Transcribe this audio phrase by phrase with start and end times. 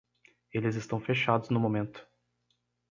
[0.51, 2.03] Eles estão fechados no momento.